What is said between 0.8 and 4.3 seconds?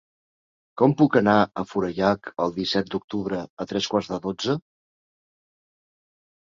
Com puc anar a Forallac el disset d'octubre a tres quarts de